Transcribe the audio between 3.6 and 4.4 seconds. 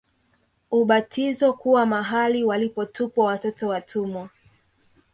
watumwa